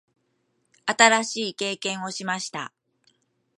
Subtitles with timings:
[0.87, 2.73] 新しい経験をしました。